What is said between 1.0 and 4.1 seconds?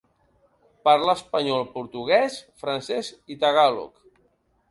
espanyol, portuguès, francès i tagàlog.